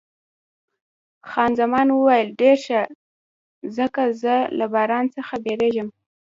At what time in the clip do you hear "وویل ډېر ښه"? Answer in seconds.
1.91-2.81